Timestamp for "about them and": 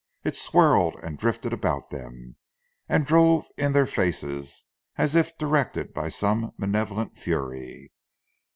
1.53-3.05